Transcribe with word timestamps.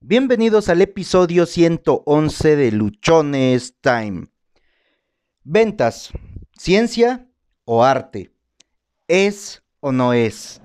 Bienvenidos 0.00 0.68
al 0.68 0.80
episodio 0.80 1.44
111 1.44 2.54
de 2.54 2.70
Luchones 2.70 3.74
Time. 3.80 4.28
Ventas, 5.42 6.12
ciencia 6.56 7.26
o 7.64 7.84
arte. 7.84 8.30
¿Es 9.08 9.64
o 9.80 9.90
no 9.90 10.12
es? 10.12 10.62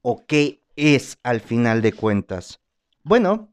¿O 0.00 0.24
qué 0.26 0.62
es 0.76 1.18
al 1.22 1.42
final 1.42 1.82
de 1.82 1.92
cuentas? 1.92 2.58
Bueno, 3.02 3.52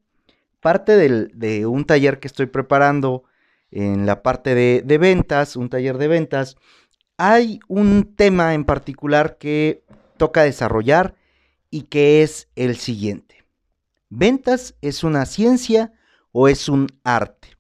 parte 0.62 0.95
de 0.95 1.66
un 1.66 1.84
taller 1.84 2.21
que 2.21 2.30
estoy 2.30 2.46
preparando 2.46 3.25
en 3.70 4.05
la 4.05 4.23
parte 4.23 4.55
de, 4.55 4.82
de 4.86 4.98
ventas, 4.98 5.57
un 5.57 5.68
taller 5.68 5.98
de 5.98 6.07
ventas, 6.07 6.55
hay 7.18 7.59
un 7.68 8.16
tema 8.16 8.54
en 8.54 8.64
particular 8.64 9.38
que 9.38 9.84
toca 10.16 10.44
desarrollar 10.44 11.16
y 11.70 11.84
que 11.84 12.23
es 12.23 12.48
el 12.55 12.78
siguiente. 12.78 13.37
¿Ventas 14.10 14.76
es 14.82 15.04
una 15.04 15.26
ciencia 15.26 15.94
o 16.32 16.48
es 16.48 16.70
un 16.70 16.88
arte? 17.04 17.58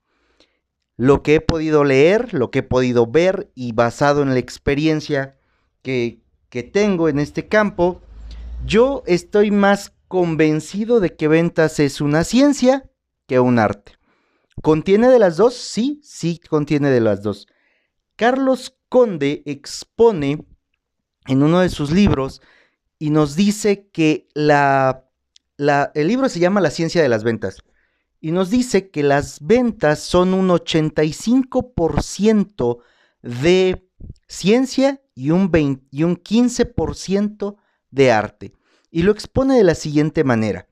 Lo 0.95 1.21
que 1.21 1.35
he 1.35 1.41
podido 1.41 1.83
leer, 1.83 2.33
lo 2.33 2.49
que 2.49 2.59
he 2.59 2.63
podido 2.63 3.05
ver 3.05 3.51
y 3.53 3.73
basado 3.73 4.21
en 4.23 4.29
la 4.29 4.39
experiencia 4.39 5.37
que, 5.83 6.21
que 6.49 6.63
tengo 6.63 7.09
en 7.09 7.19
este 7.19 7.47
campo, 7.47 8.01
yo 8.65 9.03
estoy 9.05 9.51
más 9.51 9.93
convencido 10.07 10.99
de 10.99 11.15
que 11.15 11.27
ventas 11.27 11.79
es 11.79 12.01
una 12.01 12.23
ciencia 12.23 12.89
que 13.27 13.39
un 13.39 13.59
arte. 13.59 13.93
¿Contiene 14.61 15.09
de 15.09 15.19
las 15.19 15.37
dos? 15.37 15.55
Sí, 15.55 15.99
sí, 16.03 16.39
contiene 16.49 16.89
de 16.89 17.01
las 17.01 17.21
dos. 17.21 17.47
Carlos 18.15 18.75
Conde 18.89 19.43
expone 19.45 20.45
en 21.27 21.43
uno 21.43 21.59
de 21.59 21.69
sus 21.69 21.91
libros 21.91 22.41
y 22.97 23.11
nos 23.11 23.35
dice 23.35 23.89
que 23.91 24.27
la 24.33 25.06
el 25.57 26.07
libro 26.07 26.29
se 26.29 26.39
llama 26.39 26.61
La 26.61 26.71
ciencia 26.71 27.01
de 27.01 27.09
las 27.09 27.23
ventas 27.23 27.57
y 28.19 28.31
nos 28.31 28.49
dice 28.49 28.89
que 28.89 29.03
las 29.03 29.39
ventas 29.41 29.99
son 29.99 30.33
un 30.33 30.49
85% 30.49 32.79
de 33.21 33.87
ciencia 34.27 35.01
y 35.15 35.29
un, 35.31 35.49
y 35.91 36.03
un 36.03 36.17
15% 36.17 37.55
de 37.91 38.11
arte. 38.11 38.53
Y 38.89 39.03
lo 39.03 39.11
expone 39.11 39.57
de 39.57 39.63
la 39.63 39.75
siguiente 39.75 40.23
manera. 40.23 40.67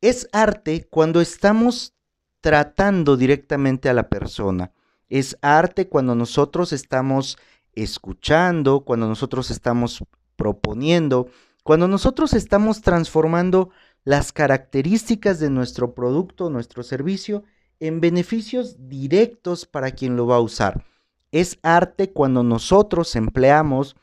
Es 0.00 0.28
arte 0.32 0.86
cuando 0.88 1.20
estamos 1.20 1.94
tratando 2.40 3.16
directamente 3.16 3.90
a 3.90 3.94
la 3.94 4.08
persona. 4.08 4.72
Es 5.08 5.36
arte 5.42 5.88
cuando 5.88 6.14
nosotros 6.14 6.72
estamos 6.72 7.36
escuchando, 7.74 8.80
cuando 8.80 9.08
nosotros 9.08 9.50
estamos 9.50 10.04
proponiendo, 10.36 11.28
cuando 11.62 11.88
nosotros 11.88 12.32
estamos 12.32 12.80
transformando 12.80 13.70
las 14.04 14.32
características 14.32 15.40
de 15.40 15.50
nuestro 15.50 15.94
producto, 15.94 16.50
nuestro 16.50 16.82
servicio, 16.82 17.44
en 17.80 18.00
beneficios 18.00 18.88
directos 18.88 19.66
para 19.66 19.90
quien 19.90 20.16
lo 20.16 20.26
va 20.26 20.36
a 20.36 20.40
usar. 20.40 20.84
Es 21.32 21.58
arte 21.62 22.12
cuando 22.12 22.42
nosotros 22.42 23.14
empleamos 23.16 23.96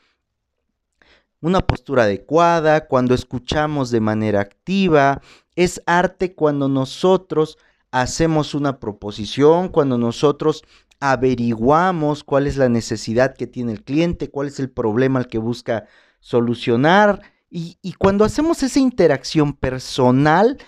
una 1.40 1.60
postura 1.66 2.04
adecuada, 2.04 2.86
cuando 2.86 3.14
escuchamos 3.14 3.90
de 3.90 4.00
manera 4.00 4.40
activa. 4.40 5.20
Es 5.54 5.82
arte 5.86 6.34
cuando 6.34 6.68
nosotros 6.68 7.58
hacemos 7.90 8.54
una 8.54 8.80
proposición, 8.80 9.68
cuando 9.68 9.98
nosotros 9.98 10.64
averiguamos 11.00 12.24
cuál 12.24 12.46
es 12.46 12.56
la 12.56 12.68
necesidad 12.68 13.36
que 13.36 13.46
tiene 13.46 13.72
el 13.72 13.84
cliente, 13.84 14.30
cuál 14.30 14.48
es 14.48 14.58
el 14.58 14.70
problema 14.70 15.20
al 15.20 15.28
que 15.28 15.38
busca 15.38 15.86
solucionar 16.20 17.22
y, 17.50 17.94
cuando 17.98 18.24
hacemos 18.24 18.62
esa 18.62 18.78
interacción 18.78 19.54
personal, 19.54 20.58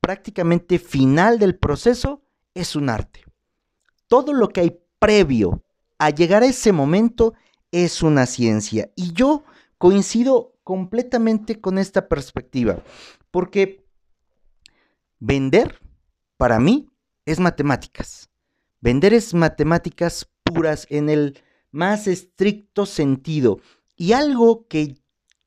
prácticamente 0.00 0.78
final 0.78 1.38
del 1.38 1.56
proceso, 1.56 2.22
es 2.54 2.74
un 2.74 2.88
arte. 2.88 3.24
Todo 4.08 4.32
lo 4.32 4.48
que 4.48 4.60
hay 4.60 4.80
previo 4.98 5.62
a 5.98 6.10
llegar 6.10 6.42
a 6.42 6.46
ese 6.46 6.72
momento 6.72 7.34
es 7.70 8.02
una 8.02 8.26
ciencia. 8.26 8.90
Y 8.96 9.12
yo 9.12 9.44
coincido 9.78 10.54
completamente 10.64 11.60
con 11.60 11.78
esta 11.78 12.08
perspectiva, 12.08 12.82
porque 13.30 13.84
vender, 15.20 15.80
para 16.36 16.58
mí, 16.58 16.88
es 17.26 17.38
matemáticas. 17.38 18.30
Vender 18.80 19.14
es 19.14 19.34
matemáticas 19.34 20.28
puras 20.42 20.86
en 20.90 21.08
el 21.08 21.38
más 21.70 22.06
estricto 22.06 22.86
sentido. 22.86 23.60
Y 23.96 24.12
algo 24.12 24.66
que 24.68 24.96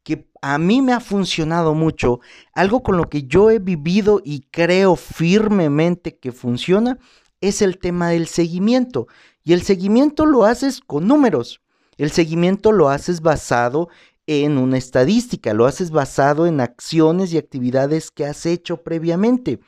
que 0.07 0.25
a 0.41 0.57
mí 0.57 0.81
me 0.81 0.93
ha 0.93 1.01
funcionado 1.01 1.73
mucho, 1.73 2.21
algo 2.53 2.81
con 2.81 2.95
lo 2.95 3.09
que 3.09 3.23
yo 3.23 3.51
he 3.51 3.59
vivido 3.59 4.21
y 4.23 4.47
creo 4.51 4.95
firmemente 4.95 6.17
que 6.17 6.31
funciona, 6.31 6.97
es 7.41 7.61
el 7.61 7.77
tema 7.77 8.11
del 8.11 8.27
seguimiento. 8.27 9.07
Y 9.43 9.51
el 9.51 9.63
seguimiento 9.63 10.25
lo 10.25 10.45
haces 10.45 10.79
con 10.79 11.09
números. 11.09 11.59
El 11.97 12.11
seguimiento 12.11 12.71
lo 12.71 12.87
haces 12.87 13.19
basado 13.19 13.89
en 14.27 14.57
una 14.57 14.77
estadística, 14.77 15.53
lo 15.53 15.65
haces 15.65 15.91
basado 15.91 16.47
en 16.47 16.61
acciones 16.61 17.33
y 17.33 17.37
actividades 17.37 18.09
que 18.09 18.25
has 18.25 18.45
hecho 18.45 18.77
previamente. 18.77 19.59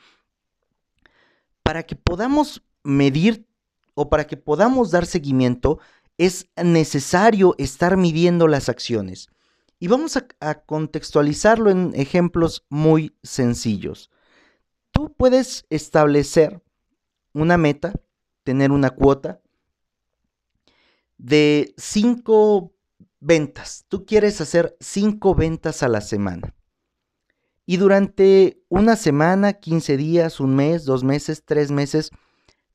Para 1.62 1.82
que 1.82 1.96
podamos 1.96 2.62
medir 2.82 3.46
o 3.92 4.08
para 4.08 4.26
que 4.26 4.38
podamos 4.38 4.90
dar 4.90 5.04
seguimiento, 5.04 5.80
es 6.16 6.46
necesario 6.56 7.54
estar 7.58 7.98
midiendo 7.98 8.48
las 8.48 8.70
acciones. 8.70 9.28
Y 9.82 9.88
vamos 9.88 10.18
a, 10.40 10.54
contextualizarlo 10.66 11.70
en 11.70 11.92
ejemplos 11.94 12.66
muy 12.68 13.16
sencillos. 13.22 14.10
Tú 14.90 15.14
puedes 15.16 15.64
establecer 15.70 16.62
una 17.32 17.56
meta, 17.56 17.94
tener 18.44 18.72
una 18.72 18.90
cuota 18.90 19.40
de 21.16 21.74
cinco 21.78 22.74
ventas. 23.20 23.86
Tú 23.88 24.04
quieres 24.04 24.42
hacer 24.42 24.76
cinco 24.80 25.34
ventas 25.34 25.82
a 25.82 25.88
la 25.88 26.02
semana. 26.02 26.54
Y 27.64 27.78
durante 27.78 28.62
una 28.68 28.96
semana, 28.96 29.54
15 29.54 29.96
días, 29.96 30.40
un 30.40 30.56
mes, 30.56 30.84
dos 30.84 31.04
meses, 31.04 31.44
tres 31.46 31.70
meses, 31.70 32.10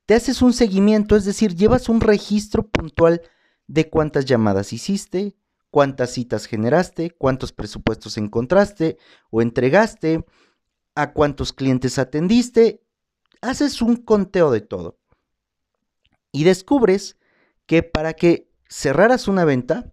te 0.06 0.14
haces 0.14 0.42
un 0.42 0.52
seguimiento, 0.52 1.14
es 1.14 1.24
decir, 1.24 1.54
llevas 1.54 1.88
un 1.88 2.00
registro 2.00 2.66
puntual 2.66 3.22
de 3.68 3.88
cuántas 3.90 4.24
llamadas 4.24 4.72
hiciste, 4.72 5.36
cuántas 5.76 6.08
citas 6.08 6.46
generaste, 6.46 7.10
cuántos 7.10 7.52
presupuestos 7.52 8.16
encontraste 8.16 8.96
o 9.28 9.42
entregaste, 9.42 10.24
a 10.94 11.12
cuántos 11.12 11.52
clientes 11.52 11.98
atendiste, 11.98 12.82
haces 13.42 13.82
un 13.82 13.96
conteo 13.96 14.50
de 14.50 14.62
todo. 14.62 14.98
Y 16.32 16.44
descubres 16.44 17.18
que 17.66 17.82
para 17.82 18.14
que 18.14 18.50
cerraras 18.70 19.28
una 19.28 19.44
venta, 19.44 19.92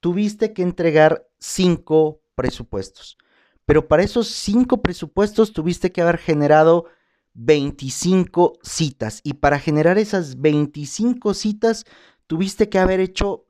tuviste 0.00 0.52
que 0.52 0.60
entregar 0.60 1.26
cinco 1.38 2.20
presupuestos. 2.34 3.16
Pero 3.64 3.88
para 3.88 4.02
esos 4.02 4.28
cinco 4.28 4.82
presupuestos 4.82 5.54
tuviste 5.54 5.92
que 5.92 6.02
haber 6.02 6.18
generado 6.18 6.88
25 7.32 8.58
citas. 8.62 9.22
Y 9.24 9.32
para 9.32 9.58
generar 9.58 9.96
esas 9.96 10.42
25 10.42 11.32
citas, 11.32 11.86
tuviste 12.26 12.68
que 12.68 12.78
haber 12.78 13.00
hecho 13.00 13.45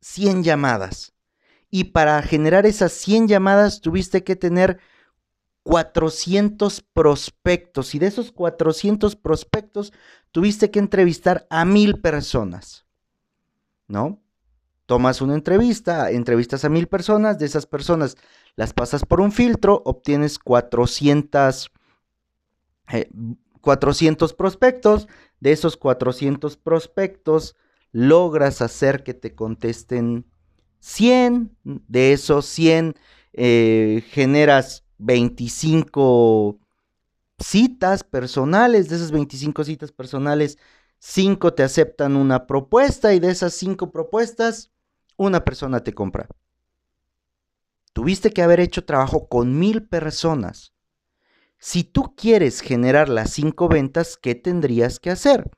100 0.00 0.44
llamadas. 0.44 1.14
Y 1.70 1.84
para 1.84 2.20
generar 2.22 2.66
esas 2.66 2.92
100 2.92 3.28
llamadas 3.28 3.80
tuviste 3.80 4.24
que 4.24 4.36
tener 4.36 4.78
400 5.62 6.80
prospectos. 6.80 7.94
Y 7.94 7.98
de 7.98 8.06
esos 8.06 8.32
400 8.32 9.16
prospectos 9.16 9.92
tuviste 10.32 10.70
que 10.70 10.78
entrevistar 10.78 11.46
a 11.50 11.64
mil 11.64 12.00
personas. 12.00 12.86
¿No? 13.86 14.20
Tomas 14.86 15.20
una 15.20 15.34
entrevista, 15.34 16.10
entrevistas 16.10 16.64
a 16.64 16.70
mil 16.70 16.88
personas, 16.88 17.38
de 17.38 17.44
esas 17.44 17.66
personas 17.66 18.16
las 18.56 18.72
pasas 18.72 19.04
por 19.04 19.20
un 19.20 19.32
filtro, 19.32 19.82
obtienes 19.84 20.38
400, 20.38 21.70
400 23.60 24.30
eh, 24.30 24.34
prospectos, 24.34 25.06
de 25.40 25.52
esos 25.52 25.76
400 25.76 26.56
prospectos 26.56 27.54
logras 27.92 28.62
hacer 28.62 29.02
que 29.02 29.14
te 29.14 29.34
contesten 29.34 30.26
100, 30.80 31.56
de 31.64 32.12
esos 32.12 32.46
100 32.46 32.94
eh, 33.32 34.04
generas 34.10 34.84
25 34.98 36.58
citas 37.38 38.04
personales, 38.04 38.88
de 38.88 38.96
esas 38.96 39.10
25 39.10 39.64
citas 39.64 39.92
personales, 39.92 40.58
5 40.98 41.54
te 41.54 41.62
aceptan 41.62 42.16
una 42.16 42.46
propuesta 42.46 43.14
y 43.14 43.20
de 43.20 43.30
esas 43.30 43.54
5 43.54 43.92
propuestas, 43.92 44.72
una 45.16 45.44
persona 45.44 45.84
te 45.84 45.94
compra. 45.94 46.28
Tuviste 47.92 48.32
que 48.32 48.42
haber 48.42 48.60
hecho 48.60 48.84
trabajo 48.84 49.28
con 49.28 49.58
mil 49.58 49.86
personas. 49.86 50.72
Si 51.58 51.82
tú 51.82 52.14
quieres 52.16 52.60
generar 52.60 53.08
las 53.08 53.30
5 53.30 53.68
ventas, 53.68 54.16
¿qué 54.16 54.34
tendrías 54.34 55.00
que 55.00 55.10
hacer? 55.10 55.50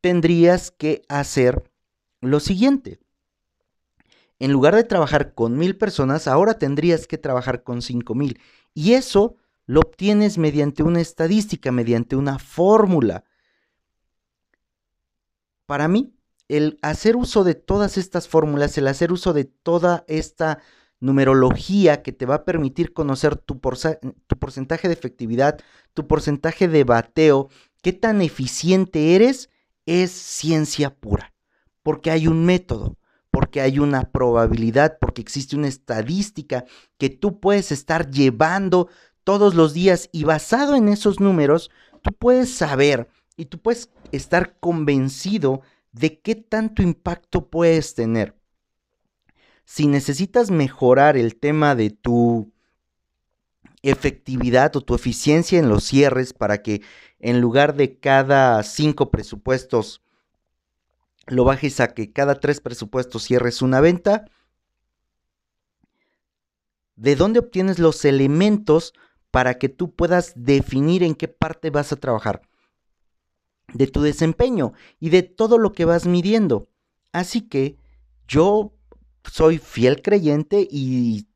Tendrías 0.00 0.70
que 0.70 1.02
hacer 1.08 1.70
lo 2.20 2.40
siguiente. 2.40 3.00
En 4.38 4.52
lugar 4.52 4.74
de 4.74 4.84
trabajar 4.84 5.34
con 5.34 5.56
mil 5.56 5.76
personas, 5.76 6.28
ahora 6.28 6.58
tendrías 6.58 7.06
que 7.06 7.18
trabajar 7.18 7.62
con 7.62 7.82
cinco 7.82 8.14
mil. 8.14 8.40
Y 8.74 8.92
eso 8.92 9.36
lo 9.66 9.80
obtienes 9.80 10.38
mediante 10.38 10.82
una 10.82 11.00
estadística, 11.00 11.72
mediante 11.72 12.16
una 12.16 12.38
fórmula. 12.38 13.24
Para 15.66 15.88
mí, 15.88 16.14
el 16.48 16.78
hacer 16.80 17.16
uso 17.16 17.44
de 17.44 17.54
todas 17.54 17.98
estas 17.98 18.28
fórmulas, 18.28 18.78
el 18.78 18.88
hacer 18.88 19.12
uso 19.12 19.32
de 19.32 19.44
toda 19.44 20.04
esta 20.08 20.60
numerología 21.00 22.02
que 22.02 22.12
te 22.12 22.26
va 22.26 22.36
a 22.36 22.44
permitir 22.44 22.92
conocer 22.92 23.36
tu, 23.36 23.60
porcentaje 23.60 24.88
de 24.88 24.94
efectividad, 24.94 25.60
tu 25.94 26.06
porcentaje 26.06 26.68
de 26.68 26.84
bateo, 26.84 27.50
qué 27.82 27.92
tan 27.92 28.22
eficiente 28.22 29.14
eres, 29.14 29.50
es 29.88 30.10
ciencia 30.12 30.94
pura, 30.94 31.32
porque 31.82 32.10
hay 32.10 32.28
un 32.28 32.44
método, 32.44 32.98
porque 33.30 33.62
hay 33.62 33.78
una 33.78 34.10
probabilidad, 34.10 34.98
porque 35.00 35.22
existe 35.22 35.56
una 35.56 35.68
estadística 35.68 36.66
que 36.98 37.08
tú 37.08 37.40
puedes 37.40 37.72
estar 37.72 38.10
llevando 38.10 38.88
todos 39.24 39.54
los 39.54 39.72
días 39.72 40.10
y 40.12 40.24
basado 40.24 40.76
en 40.76 40.88
esos 40.88 41.20
números, 41.20 41.70
tú 42.02 42.10
puedes 42.12 42.52
saber 42.52 43.08
y 43.36 43.46
tú 43.46 43.58
puedes 43.60 43.90
estar 44.12 44.58
convencido 44.60 45.62
de 45.92 46.20
qué 46.20 46.34
tanto 46.34 46.82
impacto 46.82 47.48
puedes 47.48 47.94
tener. 47.94 48.34
Si 49.64 49.86
necesitas 49.86 50.50
mejorar 50.50 51.16
el 51.16 51.36
tema 51.36 51.74
de 51.74 51.90
tu 51.90 52.52
efectividad 53.82 54.74
o 54.76 54.80
tu 54.80 54.94
eficiencia 54.94 55.58
en 55.58 55.68
los 55.68 55.84
cierres 55.84 56.32
para 56.32 56.62
que 56.62 56.82
en 57.18 57.40
lugar 57.40 57.74
de 57.76 57.98
cada 57.98 58.62
cinco 58.62 59.10
presupuestos 59.10 60.02
lo 61.26 61.44
bajes 61.44 61.80
a 61.80 61.88
que 61.94 62.12
cada 62.12 62.40
tres 62.40 62.60
presupuestos 62.60 63.22
cierres 63.24 63.62
una 63.62 63.80
venta, 63.80 64.24
¿de 66.96 67.16
dónde 67.16 67.38
obtienes 67.38 67.78
los 67.78 68.04
elementos 68.04 68.94
para 69.30 69.58
que 69.58 69.68
tú 69.68 69.94
puedas 69.94 70.32
definir 70.36 71.02
en 71.02 71.14
qué 71.14 71.28
parte 71.28 71.70
vas 71.70 71.92
a 71.92 71.96
trabajar 71.96 72.42
de 73.72 73.86
tu 73.86 74.00
desempeño 74.02 74.72
y 74.98 75.10
de 75.10 75.22
todo 75.22 75.58
lo 75.58 75.72
que 75.72 75.84
vas 75.84 76.06
midiendo. 76.06 76.68
Así 77.12 77.42
que 77.42 77.76
yo 78.26 78.74
soy 79.30 79.58
fiel 79.58 80.02
creyente 80.02 80.66
y 80.70 81.27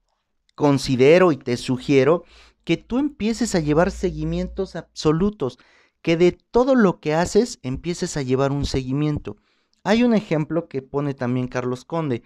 considero 0.54 1.32
y 1.32 1.36
te 1.36 1.56
sugiero 1.56 2.24
que 2.64 2.76
tú 2.76 2.98
empieces 2.98 3.54
a 3.54 3.60
llevar 3.60 3.90
seguimientos 3.90 4.76
absolutos, 4.76 5.58
que 6.00 6.16
de 6.16 6.32
todo 6.32 6.74
lo 6.74 7.00
que 7.00 7.14
haces 7.14 7.58
empieces 7.62 8.16
a 8.16 8.22
llevar 8.22 8.52
un 8.52 8.66
seguimiento. 8.66 9.36
Hay 9.84 10.04
un 10.04 10.14
ejemplo 10.14 10.68
que 10.68 10.82
pone 10.82 11.14
también 11.14 11.48
Carlos 11.48 11.84
Conde 11.84 12.22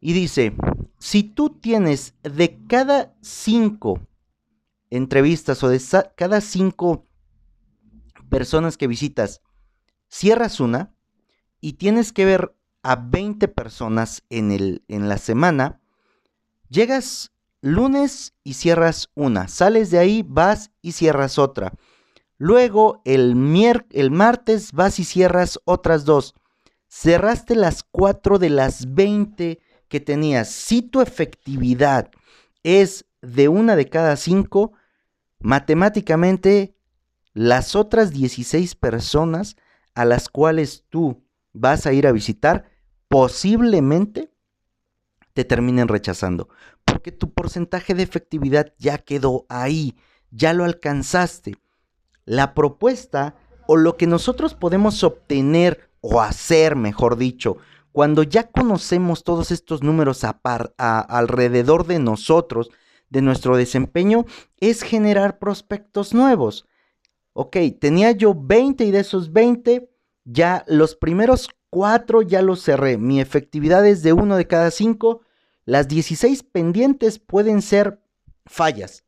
y 0.00 0.12
dice, 0.12 0.54
si 0.98 1.22
tú 1.22 1.50
tienes 1.50 2.14
de 2.22 2.58
cada 2.66 3.14
cinco 3.20 4.00
entrevistas 4.90 5.62
o 5.62 5.68
de 5.68 5.80
cada 6.16 6.40
cinco 6.40 7.06
personas 8.28 8.76
que 8.76 8.86
visitas, 8.86 9.42
cierras 10.08 10.60
una 10.60 10.94
y 11.60 11.74
tienes 11.74 12.12
que 12.12 12.24
ver 12.24 12.54
a 12.82 12.96
20 12.96 13.48
personas 13.48 14.24
en, 14.30 14.52
el, 14.52 14.84
en 14.88 15.08
la 15.08 15.18
semana, 15.18 15.80
llegas 16.68 17.32
lunes 17.60 18.34
y 18.44 18.54
cierras 18.54 19.10
una, 19.14 19.48
sales 19.48 19.90
de 19.90 19.98
ahí, 19.98 20.24
vas 20.26 20.70
y 20.82 20.92
cierras 20.92 21.38
otra. 21.38 21.72
Luego 22.38 23.02
el, 23.04 23.34
el 23.90 24.10
martes 24.10 24.72
vas 24.72 24.98
y 25.00 25.04
cierras 25.04 25.58
otras 25.64 26.04
dos. 26.04 26.34
Cerraste 26.88 27.56
las 27.56 27.82
cuatro 27.82 28.38
de 28.38 28.50
las 28.50 28.94
20 28.94 29.60
que 29.88 30.00
tenías. 30.00 30.48
Si 30.48 30.82
tu 30.82 31.00
efectividad 31.00 32.10
es 32.62 33.06
de 33.20 33.48
una 33.48 33.74
de 33.74 33.88
cada 33.88 34.16
cinco, 34.16 34.72
matemáticamente 35.40 36.76
las 37.34 37.74
otras 37.74 38.12
16 38.12 38.74
personas 38.76 39.56
a 39.94 40.04
las 40.04 40.28
cuales 40.28 40.84
tú 40.88 41.24
vas 41.52 41.86
a 41.86 41.92
ir 41.92 42.06
a 42.06 42.12
visitar 42.12 42.70
posiblemente 43.08 44.30
te 45.38 45.44
terminen 45.44 45.86
rechazando, 45.86 46.48
porque 46.84 47.12
tu 47.12 47.32
porcentaje 47.32 47.94
de 47.94 48.02
efectividad 48.02 48.74
ya 48.76 48.98
quedó 48.98 49.46
ahí, 49.48 49.94
ya 50.32 50.52
lo 50.52 50.64
alcanzaste. 50.64 51.54
La 52.24 52.54
propuesta 52.54 53.36
o 53.68 53.76
lo 53.76 53.96
que 53.96 54.08
nosotros 54.08 54.54
podemos 54.54 55.04
obtener 55.04 55.90
o 56.00 56.20
hacer, 56.20 56.74
mejor 56.74 57.16
dicho, 57.16 57.58
cuando 57.92 58.24
ya 58.24 58.50
conocemos 58.50 59.22
todos 59.22 59.52
estos 59.52 59.80
números 59.80 60.24
alrededor 60.76 61.86
de 61.86 62.00
nosotros, 62.00 62.70
de 63.08 63.22
nuestro 63.22 63.56
desempeño 63.56 64.24
es 64.56 64.82
generar 64.82 65.38
prospectos 65.38 66.14
nuevos. 66.14 66.66
Ok, 67.32 67.58
tenía 67.80 68.10
yo 68.10 68.34
20 68.34 68.84
y 68.86 68.90
de 68.90 68.98
esos 68.98 69.32
20, 69.32 69.88
ya 70.24 70.64
los 70.66 70.96
primeros 70.96 71.48
4 71.70 72.22
ya 72.22 72.42
los 72.42 72.64
cerré. 72.64 72.98
Mi 72.98 73.20
efectividad 73.20 73.86
es 73.86 74.02
de 74.02 74.12
1 74.12 74.36
de 74.36 74.48
cada 74.48 74.72
5. 74.72 75.22
Las 75.68 75.86
16 75.86 76.44
pendientes 76.44 77.18
pueden 77.18 77.60
ser 77.60 78.00
fallas 78.46 79.04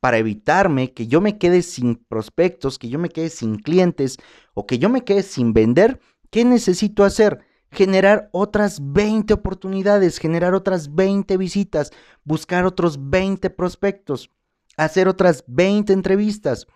para 0.00 0.18
evitarme 0.18 0.92
que 0.92 1.06
yo 1.06 1.20
me 1.20 1.38
quede 1.38 1.62
sin 1.62 1.94
prospectos, 1.94 2.80
que 2.80 2.88
yo 2.88 2.98
me 2.98 3.08
quede 3.08 3.30
sin 3.30 3.54
clientes 3.54 4.18
o 4.52 4.66
que 4.66 4.80
yo 4.80 4.88
me 4.88 5.04
quede 5.04 5.22
sin 5.22 5.52
vender. 5.52 6.00
¿Qué 6.30 6.44
necesito 6.44 7.04
hacer? 7.04 7.46
generar 7.70 8.28
otras 8.32 8.80
20 8.82 9.32
oportunidades, 9.32 10.18
generar 10.18 10.54
otras 10.54 10.92
20 10.92 11.36
visitas, 11.36 11.92
buscar 12.24 12.66
otros 12.66 13.08
20 13.08 13.48
prospectos, 13.50 14.28
hacer 14.76 15.06
otras 15.06 15.44
20 15.46 15.92
entrevistas, 15.92 16.66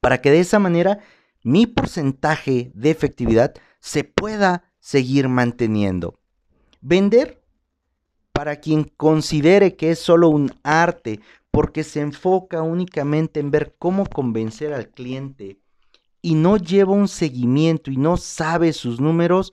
para 0.00 0.22
que 0.22 0.30
de 0.30 0.40
esa 0.40 0.60
manera 0.60 1.00
mi 1.42 1.66
porcentaje 1.66 2.70
de 2.72 2.90
efectividad 2.90 3.52
se 3.80 4.04
pueda 4.04 4.72
seguir 4.78 5.28
manteniendo. 5.28 6.20
Vender, 6.80 7.37
para 8.38 8.60
quien 8.60 8.84
considere 8.84 9.74
que 9.74 9.90
es 9.90 9.98
solo 9.98 10.28
un 10.28 10.52
arte, 10.62 11.18
porque 11.50 11.82
se 11.82 12.00
enfoca 12.00 12.62
únicamente 12.62 13.40
en 13.40 13.50
ver 13.50 13.74
cómo 13.80 14.06
convencer 14.06 14.72
al 14.72 14.90
cliente 14.90 15.58
y 16.22 16.36
no 16.36 16.56
lleva 16.56 16.92
un 16.92 17.08
seguimiento 17.08 17.90
y 17.90 17.96
no 17.96 18.16
sabe 18.16 18.72
sus 18.72 19.00
números, 19.00 19.52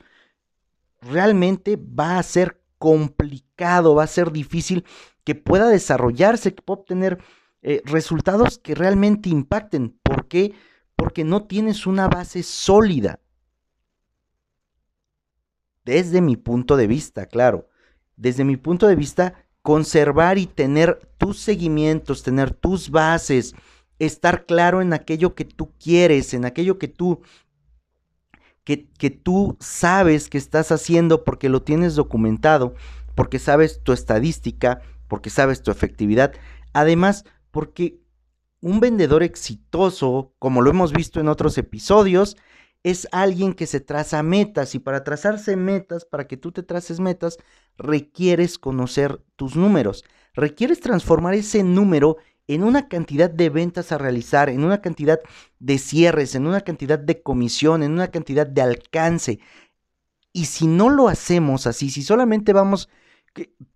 realmente 1.01 1.77
va 1.77 2.19
a 2.19 2.21
ser 2.21 2.61
complicado, 2.77 3.95
va 3.95 4.03
a 4.03 4.07
ser 4.07 4.31
difícil 4.31 4.85
que 5.23 5.33
pueda 5.33 5.67
desarrollarse, 5.67 6.53
que 6.53 6.61
pueda 6.61 6.81
obtener 6.81 7.17
eh, 7.63 7.81
resultados 7.85 8.59
que 8.59 8.75
realmente 8.75 9.29
impacten. 9.29 9.97
¿Por 10.03 10.27
qué? 10.27 10.53
Porque 10.95 11.23
no 11.23 11.47
tienes 11.47 11.87
una 11.87 12.07
base 12.07 12.43
sólida. 12.43 13.19
Desde 15.83 16.21
mi 16.21 16.37
punto 16.37 16.77
de 16.77 16.85
vista, 16.85 17.25
claro. 17.25 17.67
Desde 18.17 18.43
mi 18.43 18.57
punto 18.57 18.87
de 18.87 18.95
vista, 18.95 19.33
conservar 19.61 20.37
y 20.37 20.45
tener 20.45 21.09
tus 21.17 21.39
seguimientos, 21.39 22.23
tener 22.23 22.53
tus 22.53 22.91
bases, 22.91 23.55
estar 23.99 24.45
claro 24.45 24.81
en 24.81 24.93
aquello 24.93 25.35
que 25.35 25.45
tú 25.45 25.71
quieres, 25.79 26.33
en 26.33 26.45
aquello 26.45 26.77
que 26.77 26.87
tú 26.87 27.21
que, 28.65 29.11
tú 29.11 29.57
sabes 29.59 30.27
que 30.27 30.39
estás 30.39 30.71
haciendo 30.71 31.23
porque 31.23 31.49
lo 31.49 31.61
tienes 31.61 31.95
documentado, 31.95 32.73
porque 33.13 33.37
sabes 33.37 33.81
tu 33.83 33.93
estadística, 33.93 34.81
porque 35.07 35.29
sabes 35.29 35.61
tu 35.61 35.69
efectividad. 35.69 36.33
Además, 36.73 37.25
porque 37.51 37.99
un 38.61 38.79
vendedor 38.79 39.21
exitoso, 39.21 40.33
como 40.39 40.63
lo 40.63 40.71
hemos 40.71 40.93
visto 40.93 41.19
en 41.19 41.27
otros 41.27 41.59
episodios, 41.59 42.37
es 42.81 43.07
alguien 43.11 43.53
que 43.53 43.67
se 43.67 43.79
traza 43.79 44.23
metas 44.23 44.73
y 44.73 44.79
para 44.79 45.03
trazarse 45.03 45.55
metas, 45.55 46.05
para 46.05 46.27
que 46.27 46.37
tú 46.37 46.51
te 46.51 46.63
traces 46.63 46.99
metas, 46.99 47.37
requieres 47.77 48.57
conocer 48.57 49.21
tus 49.35 49.55
números, 49.55 50.03
requieres 50.33 50.79
transformar 50.79 51.33
ese 51.33 51.63
número 51.63 52.17
en 52.47 52.63
una 52.63 52.87
cantidad 52.87 53.29
de 53.29 53.49
ventas 53.49 53.91
a 53.91 53.97
realizar, 53.97 54.49
en 54.49 54.63
una 54.63 54.81
cantidad 54.81 55.19
de 55.59 55.77
cierres, 55.77 56.35
en 56.35 56.45
una 56.45 56.61
cantidad 56.61 56.99
de 56.99 57.21
comisión, 57.21 57.83
en 57.83 57.91
una 57.91 58.09
cantidad 58.09 58.45
de 58.45 58.61
alcance. 58.61 59.39
Y 60.31 60.45
si 60.45 60.67
no 60.67 60.89
lo 60.89 61.07
hacemos 61.07 61.65
así, 61.65 61.89
si 61.89 62.03
solamente 62.03 62.53
vamos 62.53 62.89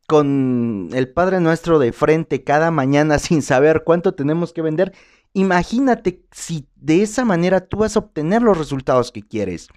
con 0.07 0.89
el 0.93 1.11
Padre 1.11 1.39
Nuestro 1.39 1.79
de 1.79 1.91
frente 1.93 2.43
cada 2.43 2.71
mañana 2.71 3.19
sin 3.19 3.41
saber 3.41 3.83
cuánto 3.85 4.13
tenemos 4.13 4.53
que 4.53 4.61
vender, 4.61 4.93
imagínate 5.33 6.25
si 6.31 6.67
de 6.75 7.01
esa 7.01 7.25
manera 7.25 7.67
tú 7.67 7.77
vas 7.77 7.95
a 7.95 7.99
obtener 7.99 8.41
los 8.41 8.57
resultados 8.57 9.11
que 9.11 9.23
quieres. 9.23 9.69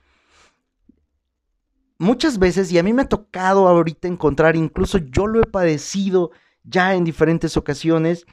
Muchas 2.03 2.41
veces, 2.41 2.73
y 2.73 2.79
a 2.79 2.83
mí 2.83 2.93
me 2.93 3.03
ha 3.03 3.09
tocado 3.09 3.69
ahorita 3.69 4.09
encontrar, 4.09 4.57
incluso 4.57 4.99
yo 4.99 5.29
lo 5.29 5.41
he 5.41 5.47
padecido 5.47 6.33
ya 6.65 6.97
en 6.97 7.05
diferentes 7.05 7.57
ocasiones, 7.57 8.27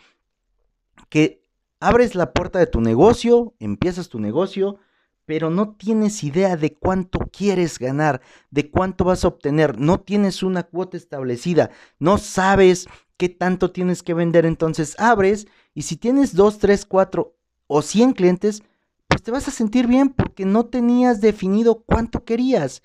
que 1.07 1.45
abres 1.79 2.15
la 2.15 2.33
puerta 2.33 2.57
de 2.57 2.65
tu 2.65 2.81
negocio, 2.81 3.53
empiezas 3.59 4.09
tu 4.09 4.19
negocio, 4.19 4.79
pero 5.27 5.51
no 5.51 5.75
tienes 5.75 6.23
idea 6.23 6.57
de 6.57 6.73
cuánto 6.73 7.19
quieres 7.31 7.77
ganar, 7.77 8.21
de 8.49 8.71
cuánto 8.71 9.03
vas 9.03 9.23
a 9.23 9.27
obtener, 9.27 9.77
no 9.77 9.99
tienes 9.99 10.41
una 10.41 10.63
cuota 10.63 10.97
establecida, 10.97 11.69
no 11.99 12.17
sabes 12.17 12.87
qué 13.17 13.29
tanto 13.29 13.69
tienes 13.69 14.01
que 14.01 14.15
vender, 14.15 14.47
entonces 14.47 14.95
abres 14.97 15.45
y 15.75 15.83
si 15.83 15.95
tienes 15.95 16.33
2, 16.33 16.57
3, 16.57 16.87
4 16.87 17.35
o 17.67 17.81
100 17.83 18.13
clientes, 18.13 18.63
pues 19.07 19.21
te 19.21 19.29
vas 19.29 19.47
a 19.47 19.51
sentir 19.51 19.85
bien 19.85 20.09
porque 20.09 20.43
no 20.43 20.65
tenías 20.65 21.21
definido 21.21 21.83
cuánto 21.83 22.25
querías. 22.25 22.81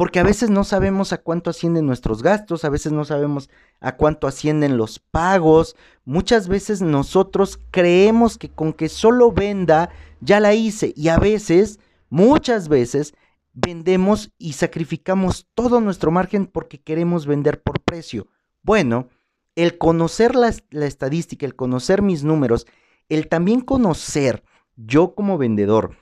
Porque 0.00 0.18
a 0.18 0.22
veces 0.22 0.48
no 0.48 0.64
sabemos 0.64 1.12
a 1.12 1.18
cuánto 1.18 1.50
ascienden 1.50 1.84
nuestros 1.84 2.22
gastos, 2.22 2.64
a 2.64 2.70
veces 2.70 2.90
no 2.90 3.04
sabemos 3.04 3.50
a 3.80 3.96
cuánto 3.96 4.26
ascienden 4.26 4.78
los 4.78 4.98
pagos. 4.98 5.76
Muchas 6.06 6.48
veces 6.48 6.80
nosotros 6.80 7.60
creemos 7.70 8.38
que 8.38 8.48
con 8.48 8.72
que 8.72 8.88
solo 8.88 9.30
venda 9.30 9.90
ya 10.22 10.40
la 10.40 10.54
hice 10.54 10.94
y 10.96 11.08
a 11.08 11.18
veces, 11.18 11.80
muchas 12.08 12.68
veces, 12.68 13.12
vendemos 13.52 14.32
y 14.38 14.54
sacrificamos 14.54 15.46
todo 15.52 15.82
nuestro 15.82 16.10
margen 16.10 16.46
porque 16.46 16.80
queremos 16.80 17.26
vender 17.26 17.62
por 17.62 17.80
precio. 17.80 18.26
Bueno, 18.62 19.10
el 19.54 19.76
conocer 19.76 20.34
la, 20.34 20.50
la 20.70 20.86
estadística, 20.86 21.44
el 21.44 21.56
conocer 21.56 22.00
mis 22.00 22.24
números, 22.24 22.66
el 23.10 23.28
también 23.28 23.60
conocer 23.60 24.44
yo 24.76 25.14
como 25.14 25.36
vendedor 25.36 25.98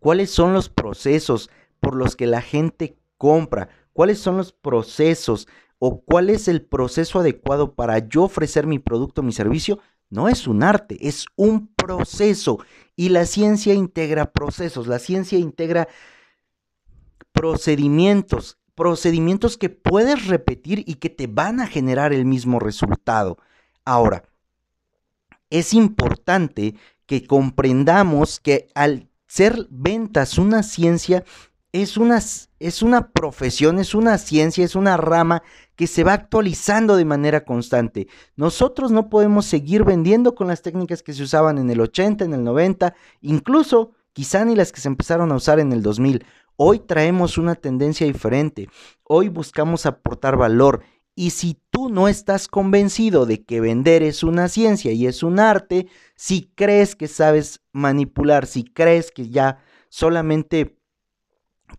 cuáles 0.00 0.30
son 0.30 0.52
los 0.52 0.68
procesos 0.68 1.48
por 1.80 1.94
los 1.94 2.16
que 2.16 2.26
la 2.26 2.42
gente 2.42 2.98
compra, 3.16 3.68
cuáles 3.92 4.18
son 4.18 4.36
los 4.36 4.52
procesos 4.52 5.48
o 5.78 6.00
cuál 6.00 6.30
es 6.30 6.48
el 6.48 6.62
proceso 6.62 7.20
adecuado 7.20 7.74
para 7.74 7.98
yo 8.08 8.24
ofrecer 8.24 8.66
mi 8.66 8.78
producto 8.78 9.22
mi 9.22 9.32
servicio, 9.32 9.78
no 10.10 10.28
es 10.28 10.46
un 10.46 10.62
arte, 10.62 10.96
es 11.06 11.26
un 11.36 11.68
proceso. 11.68 12.58
Y 12.96 13.10
la 13.10 13.26
ciencia 13.26 13.74
integra 13.74 14.32
procesos, 14.32 14.86
la 14.86 14.98
ciencia 14.98 15.38
integra 15.38 15.88
procedimientos, 17.32 18.58
procedimientos 18.74 19.58
que 19.58 19.68
puedes 19.68 20.26
repetir 20.26 20.84
y 20.86 20.94
que 20.94 21.10
te 21.10 21.26
van 21.26 21.60
a 21.60 21.66
generar 21.66 22.12
el 22.12 22.24
mismo 22.24 22.58
resultado. 22.58 23.38
Ahora, 23.84 24.24
es 25.50 25.74
importante 25.74 26.74
que 27.06 27.26
comprendamos 27.26 28.40
que 28.40 28.68
al 28.74 29.08
ser 29.26 29.66
ventas 29.70 30.38
una 30.38 30.62
ciencia, 30.62 31.24
es 31.72 31.96
una, 31.96 32.18
es 32.58 32.82
una 32.82 33.10
profesión, 33.10 33.78
es 33.78 33.94
una 33.94 34.18
ciencia, 34.18 34.64
es 34.64 34.74
una 34.74 34.96
rama 34.96 35.42
que 35.76 35.86
se 35.86 36.02
va 36.02 36.14
actualizando 36.14 36.96
de 36.96 37.04
manera 37.04 37.44
constante. 37.44 38.08
Nosotros 38.36 38.90
no 38.90 39.08
podemos 39.08 39.46
seguir 39.46 39.84
vendiendo 39.84 40.34
con 40.34 40.48
las 40.48 40.62
técnicas 40.62 41.02
que 41.02 41.12
se 41.12 41.22
usaban 41.22 41.58
en 41.58 41.70
el 41.70 41.80
80, 41.80 42.24
en 42.24 42.34
el 42.34 42.44
90, 42.44 42.94
incluso 43.20 43.92
quizá 44.12 44.44
ni 44.44 44.56
las 44.56 44.72
que 44.72 44.80
se 44.80 44.88
empezaron 44.88 45.30
a 45.30 45.36
usar 45.36 45.60
en 45.60 45.72
el 45.72 45.82
2000. 45.82 46.24
Hoy 46.56 46.80
traemos 46.80 47.38
una 47.38 47.54
tendencia 47.54 48.06
diferente. 48.06 48.68
Hoy 49.04 49.28
buscamos 49.28 49.86
aportar 49.86 50.36
valor. 50.36 50.82
Y 51.14 51.30
si 51.30 51.60
tú 51.70 51.88
no 51.88 52.08
estás 52.08 52.48
convencido 52.48 53.26
de 53.26 53.44
que 53.44 53.60
vender 53.60 54.02
es 54.02 54.22
una 54.22 54.48
ciencia 54.48 54.92
y 54.92 55.06
es 55.06 55.22
un 55.22 55.38
arte, 55.38 55.88
si 56.16 56.50
crees 56.54 56.96
que 56.96 57.08
sabes 57.08 57.60
manipular, 57.72 58.46
si 58.46 58.64
crees 58.64 59.10
que 59.10 59.28
ya 59.28 59.58
solamente 59.88 60.77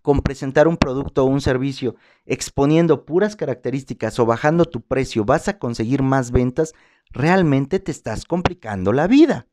con 0.01 0.21
presentar 0.21 0.67
un 0.67 0.77
producto 0.77 1.23
o 1.23 1.27
un 1.27 1.41
servicio 1.41 1.95
exponiendo 2.25 3.05
puras 3.05 3.35
características 3.35 4.19
o 4.19 4.25
bajando 4.25 4.65
tu 4.65 4.81
precio 4.81 5.25
vas 5.25 5.47
a 5.47 5.59
conseguir 5.59 6.01
más 6.03 6.31
ventas, 6.31 6.73
realmente 7.11 7.79
te 7.79 7.91
estás 7.91 8.25
complicando 8.25 8.93
la 8.93 9.07
vida. 9.07 9.47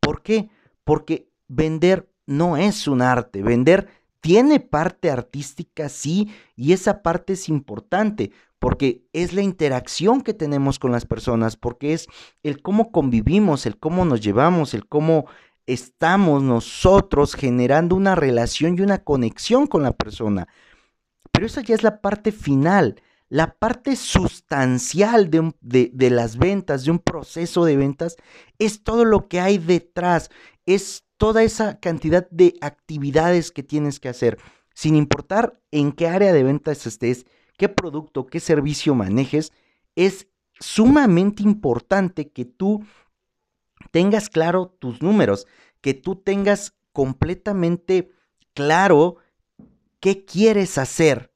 ¿Por 0.00 0.22
qué? 0.22 0.50
Porque 0.84 1.28
vender 1.48 2.10
no 2.26 2.56
es 2.56 2.86
un 2.88 3.02
arte, 3.02 3.42
vender 3.42 3.88
tiene 4.20 4.60
parte 4.60 5.10
artística, 5.10 5.88
sí, 5.88 6.30
y 6.54 6.72
esa 6.72 7.02
parte 7.02 7.32
es 7.32 7.48
importante 7.48 8.30
porque 8.60 9.04
es 9.12 9.32
la 9.32 9.42
interacción 9.42 10.20
que 10.20 10.34
tenemos 10.34 10.78
con 10.78 10.92
las 10.92 11.04
personas, 11.04 11.56
porque 11.56 11.94
es 11.94 12.06
el 12.44 12.62
cómo 12.62 12.92
convivimos, 12.92 13.66
el 13.66 13.76
cómo 13.76 14.04
nos 14.04 14.20
llevamos, 14.20 14.72
el 14.72 14.86
cómo 14.86 15.26
estamos 15.66 16.42
nosotros 16.42 17.34
generando 17.34 17.96
una 17.96 18.14
relación 18.14 18.76
y 18.76 18.82
una 18.82 18.98
conexión 18.98 19.66
con 19.66 19.82
la 19.82 19.92
persona. 19.92 20.48
Pero 21.30 21.46
esa 21.46 21.62
ya 21.62 21.74
es 21.74 21.82
la 21.82 22.00
parte 22.00 22.32
final, 22.32 23.00
la 23.28 23.54
parte 23.54 23.96
sustancial 23.96 25.30
de, 25.30 25.52
de, 25.60 26.10
las 26.10 26.36
ventas, 26.36 26.84
de 26.84 26.90
un 26.90 26.98
proceso 26.98 27.64
de 27.64 27.76
ventas, 27.76 28.16
es 28.58 28.82
todo 28.82 29.04
lo 29.04 29.28
que 29.28 29.40
hay 29.40 29.58
detrás, 29.58 30.30
es 30.66 31.04
toda 31.16 31.42
esa 31.42 31.80
cantidad 31.80 32.28
de 32.30 32.54
actividades 32.60 33.50
que 33.50 33.62
tienes 33.62 34.00
que 34.00 34.08
hacer, 34.08 34.38
sin 34.74 34.96
importar 34.96 35.58
en 35.70 35.92
qué 35.92 36.08
área 36.08 36.32
de 36.32 36.42
ventas 36.42 36.86
estés, 36.86 37.26
qué 37.56 37.68
producto, 37.68 38.26
qué 38.26 38.40
servicio 38.40 38.94
manejes, 38.94 39.52
es 39.96 40.26
sumamente 40.60 41.42
importante 41.42 42.30
que 42.30 42.44
tú 42.44 42.84
tengas 43.90 44.28
claro 44.28 44.74
tus 44.78 45.02
números, 45.02 45.46
que 45.80 45.94
tú 45.94 46.16
tengas 46.16 46.74
completamente 46.92 48.12
claro 48.54 49.16
qué 50.00 50.24
quieres 50.24 50.78
hacer, 50.78 51.32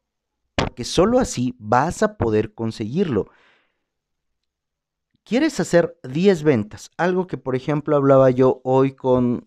porque 0.55 0.85
solo 0.85 1.19
así 1.19 1.55
vas 1.59 2.03
a 2.03 2.17
poder 2.17 2.55
conseguirlo. 2.55 3.29
Quieres 5.25 5.59
hacer 5.59 5.99
10 6.05 6.43
ventas, 6.45 6.91
algo 6.97 7.27
que 7.27 7.37
por 7.37 7.57
ejemplo 7.57 7.97
hablaba 7.97 8.31
yo 8.31 8.61
hoy 8.63 8.93
con 8.93 9.45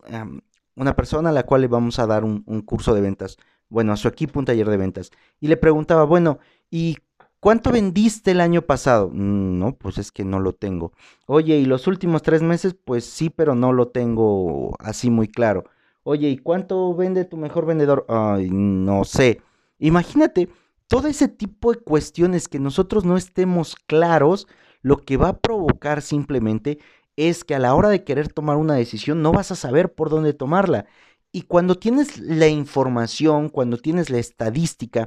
una 0.75 0.95
persona 0.95 1.29
a 1.29 1.33
la 1.33 1.45
cual 1.45 1.61
le 1.61 1.67
vamos 1.67 1.99
a 1.99 2.07
dar 2.07 2.25
un, 2.25 2.43
un 2.45 2.61
curso 2.61 2.93
de 2.93 3.01
ventas, 3.01 3.37
bueno, 3.69 3.93
a 3.93 3.97
su 3.97 4.07
equipo 4.07 4.39
un 4.39 4.45
taller 4.45 4.69
de 4.69 4.77
ventas, 4.77 5.11
y 5.39 5.47
le 5.47 5.55
preguntaba, 5.55 6.03
bueno, 6.03 6.39
¿y 6.69 6.97
¿Cuánto 7.39 7.71
vendiste 7.71 8.31
el 8.31 8.41
año 8.41 8.63
pasado? 8.63 9.09
Mm, 9.13 9.59
no, 9.59 9.75
pues 9.75 9.97
es 9.97 10.11
que 10.11 10.25
no 10.25 10.39
lo 10.39 10.53
tengo. 10.53 10.91
Oye, 11.25 11.57
¿y 11.57 11.65
los 11.65 11.87
últimos 11.87 12.21
tres 12.21 12.41
meses? 12.41 12.75
Pues 12.83 13.05
sí, 13.05 13.29
pero 13.29 13.55
no 13.55 13.71
lo 13.71 13.87
tengo 13.89 14.75
así 14.79 15.09
muy 15.09 15.27
claro. 15.29 15.63
Oye, 16.03 16.29
¿y 16.29 16.37
cuánto 16.37 16.93
vende 16.95 17.23
tu 17.23 17.37
mejor 17.37 17.65
vendedor? 17.65 18.05
Ay, 18.09 18.49
no 18.51 19.05
sé. 19.05 19.41
Imagínate, 19.79 20.49
todo 20.87 21.07
ese 21.07 21.29
tipo 21.29 21.71
de 21.71 21.79
cuestiones 21.79 22.47
que 22.49 22.59
nosotros 22.59 23.05
no 23.05 23.15
estemos 23.15 23.75
claros, 23.87 24.47
lo 24.81 24.97
que 24.97 25.17
va 25.17 25.29
a 25.29 25.37
provocar 25.37 26.01
simplemente 26.01 26.79
es 27.15 27.43
que 27.43 27.55
a 27.55 27.59
la 27.59 27.73
hora 27.75 27.89
de 27.89 28.03
querer 28.03 28.33
tomar 28.33 28.57
una 28.57 28.75
decisión 28.75 29.21
no 29.21 29.31
vas 29.31 29.51
a 29.51 29.55
saber 29.55 29.93
por 29.93 30.09
dónde 30.09 30.33
tomarla. 30.33 30.87
Y 31.31 31.43
cuando 31.43 31.75
tienes 31.75 32.17
la 32.17 32.47
información, 32.47 33.49
cuando 33.49 33.77
tienes 33.77 34.09
la 34.09 34.17
estadística, 34.17 35.05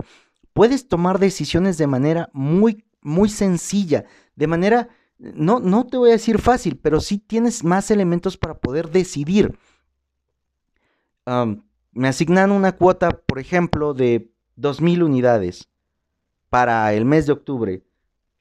puedes 0.52 0.88
tomar 0.88 1.18
decisiones 1.18 1.78
de 1.78 1.86
manera 1.86 2.30
muy, 2.32 2.84
muy 3.00 3.28
sencilla, 3.28 4.04
de 4.36 4.46
manera, 4.46 4.88
no, 5.18 5.60
no 5.60 5.86
te 5.86 5.96
voy 5.96 6.10
a 6.10 6.14
decir 6.14 6.38
fácil, 6.38 6.78
pero 6.78 7.00
sí 7.00 7.18
tienes 7.18 7.64
más 7.64 7.90
elementos 7.90 8.36
para 8.36 8.58
poder 8.58 8.90
decidir. 8.90 9.56
me 11.92 12.08
asignan 12.08 12.50
una 12.50 12.72
cuota, 12.72 13.10
por 13.10 13.38
ejemplo, 13.38 13.94
de 13.94 14.32
2.000 14.56 15.04
unidades 15.04 15.68
para 16.48 16.92
el 16.92 17.04
mes 17.04 17.26
de 17.26 17.32
octubre. 17.32 17.82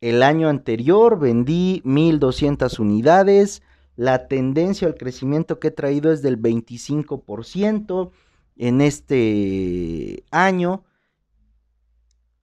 El 0.01 0.24
año 0.24 0.50
anterior 0.50 1.20
vendí 1.20 1.82
1.200 1.86 2.80
unidades. 2.80 3.62
La 3.96 4.27
tendencia 4.27 4.88
al 4.88 4.96
crecimiento 4.96 5.60
que 5.60 5.68
he 5.68 5.72
traído 5.72 6.12
es 6.12 6.22
del 6.22 6.41
25% 6.41 8.10
en 8.58 8.82
este 8.82 10.24
año 10.32 10.84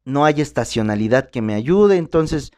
no 0.09 0.25
hay 0.25 0.41
estacionalidad 0.41 1.29
que 1.31 1.43
me 1.43 1.55
ayude, 1.55 1.99
entonces, 1.99 2.53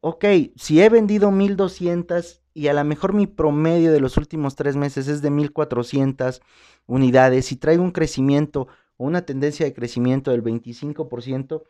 ok, 0.00 0.24
si 0.56 0.82
he 0.82 0.88
vendido 0.88 1.30
1200 1.30 2.42
y 2.52 2.66
a 2.66 2.74
lo 2.74 2.82
mejor 2.84 3.12
mi 3.12 3.26
promedio 3.28 3.92
de 3.92 4.00
los 4.00 4.16
últimos 4.16 4.56
tres 4.56 4.76
meses 4.76 5.06
es 5.06 5.22
de 5.22 5.30
1400 5.30 6.42
unidades 6.86 7.52
y 7.52 7.56
traigo 7.56 7.84
un 7.84 7.92
crecimiento 7.92 8.66
o 8.96 9.04
una 9.04 9.22
tendencia 9.22 9.64
de 9.64 9.72
crecimiento 9.72 10.32
del 10.32 10.42
25%, 10.42 11.62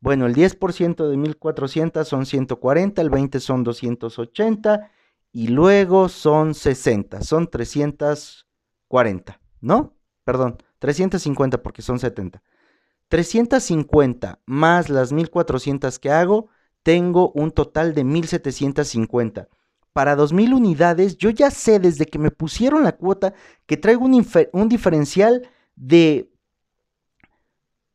bueno, 0.00 0.26
el 0.26 0.34
10% 0.34 1.08
de 1.08 1.16
1400 1.16 2.06
son 2.06 2.26
140, 2.26 3.00
el 3.00 3.08
20 3.08 3.40
son 3.40 3.64
280 3.64 4.90
y 5.32 5.48
luego 5.48 6.10
son 6.10 6.54
60, 6.54 7.22
son 7.22 7.48
340, 7.48 9.40
¿no? 9.60 9.94
Perdón, 10.24 10.58
350 10.80 11.62
porque 11.62 11.80
son 11.80 11.98
70. 11.98 12.42
350 13.12 14.40
más 14.46 14.88
las 14.88 15.12
1400 15.12 15.98
que 15.98 16.10
hago, 16.10 16.48
tengo 16.82 17.30
un 17.32 17.50
total 17.50 17.92
de 17.92 18.04
1750. 18.04 19.50
Para 19.92 20.16
2000 20.16 20.54
unidades, 20.54 21.18
yo 21.18 21.28
ya 21.28 21.50
sé 21.50 21.78
desde 21.78 22.06
que 22.06 22.18
me 22.18 22.30
pusieron 22.30 22.84
la 22.84 22.92
cuota 22.92 23.34
que 23.66 23.76
traigo 23.76 24.06
un, 24.06 24.26
un 24.54 24.68
diferencial 24.70 25.46
de 25.76 26.32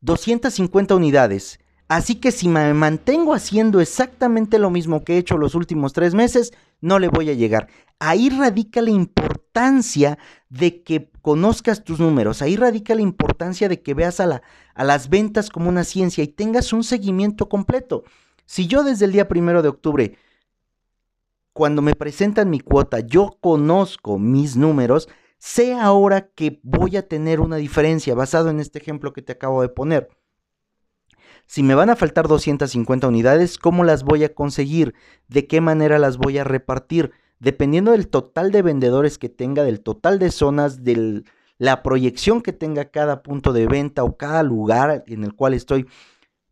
250 0.02 0.94
unidades. 0.94 1.58
Así 1.88 2.16
que 2.16 2.32
si 2.32 2.48
me 2.48 2.74
mantengo 2.74 3.32
haciendo 3.32 3.80
exactamente 3.80 4.58
lo 4.58 4.68
mismo 4.68 5.04
que 5.04 5.14
he 5.14 5.18
hecho 5.18 5.38
los 5.38 5.54
últimos 5.54 5.94
tres 5.94 6.14
meses, 6.14 6.52
no 6.82 6.98
le 6.98 7.08
voy 7.08 7.30
a 7.30 7.34
llegar. 7.34 7.68
Ahí 7.98 8.28
radica 8.28 8.82
la 8.82 8.90
importancia 8.90 10.18
de 10.50 10.82
que 10.82 11.10
conozcas 11.22 11.84
tus 11.84 11.98
números, 11.98 12.42
ahí 12.42 12.56
radica 12.56 12.94
la 12.94 13.00
importancia 13.00 13.70
de 13.70 13.82
que 13.82 13.94
veas 13.94 14.20
a, 14.20 14.26
la, 14.26 14.42
a 14.74 14.84
las 14.84 15.08
ventas 15.08 15.48
como 15.48 15.70
una 15.70 15.82
ciencia 15.82 16.22
y 16.22 16.28
tengas 16.28 16.74
un 16.74 16.84
seguimiento 16.84 17.48
completo. 17.48 18.04
Si 18.44 18.66
yo 18.66 18.84
desde 18.84 19.06
el 19.06 19.12
día 19.12 19.26
primero 19.26 19.62
de 19.62 19.68
octubre 19.68 20.18
cuando 21.54 21.82
me 21.82 21.94
presentan 21.94 22.50
mi 22.50 22.60
cuota, 22.60 23.00
yo 23.00 23.36
conozco 23.40 24.18
mis 24.18 24.56
números, 24.56 25.08
sé 25.38 25.74
ahora 25.74 26.28
que 26.28 26.60
voy 26.62 26.96
a 26.96 27.08
tener 27.08 27.40
una 27.40 27.56
diferencia 27.56 28.14
basado 28.14 28.50
en 28.50 28.60
este 28.60 28.78
ejemplo 28.78 29.12
que 29.12 29.22
te 29.22 29.32
acabo 29.32 29.62
de 29.62 29.68
poner. 29.68 30.08
Si 31.48 31.62
me 31.62 31.74
van 31.74 31.88
a 31.88 31.96
faltar 31.96 32.28
250 32.28 33.08
unidades, 33.08 33.56
¿cómo 33.56 33.82
las 33.82 34.04
voy 34.04 34.22
a 34.22 34.34
conseguir? 34.34 34.94
¿De 35.28 35.46
qué 35.46 35.62
manera 35.62 35.98
las 35.98 36.18
voy 36.18 36.36
a 36.36 36.44
repartir? 36.44 37.12
Dependiendo 37.38 37.92
del 37.92 38.08
total 38.08 38.52
de 38.52 38.60
vendedores 38.60 39.16
que 39.16 39.30
tenga, 39.30 39.64
del 39.64 39.80
total 39.80 40.18
de 40.18 40.30
zonas, 40.30 40.84
de 40.84 41.24
la 41.56 41.82
proyección 41.82 42.42
que 42.42 42.52
tenga 42.52 42.90
cada 42.90 43.22
punto 43.22 43.54
de 43.54 43.66
venta 43.66 44.04
o 44.04 44.18
cada 44.18 44.42
lugar 44.42 45.04
en 45.06 45.24
el 45.24 45.34
cual 45.34 45.54
estoy 45.54 45.86